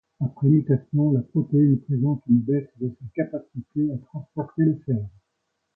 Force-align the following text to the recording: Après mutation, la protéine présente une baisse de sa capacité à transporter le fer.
Après 0.19 0.47
mutation, 0.47 1.11
la 1.11 1.21
protéine 1.21 1.79
présente 1.81 2.23
une 2.27 2.41
baisse 2.41 2.71
de 2.79 2.89
sa 2.89 3.05
capacité 3.13 3.91
à 3.93 3.99
transporter 3.99 4.63
le 4.63 4.81
fer. 4.83 5.05